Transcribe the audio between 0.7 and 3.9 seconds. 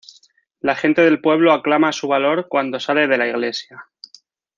gente del pueblo aclama su valor cuando sale de la iglesia.